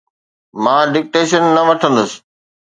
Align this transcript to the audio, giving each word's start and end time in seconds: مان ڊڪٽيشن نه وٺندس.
مان 0.63 0.83
ڊڪٽيشن 0.93 1.43
نه 1.55 1.61
وٺندس. 1.67 2.11